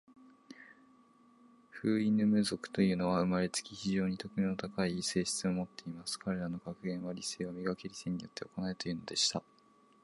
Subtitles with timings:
[1.69, 6.17] フウイヌム族というのは、生れつき、非常に徳の高い性質を持っています。
[6.17, 7.87] 彼等の格言は、『理性を磨け。
[7.87, 9.43] 理性によって行え。』というのでした。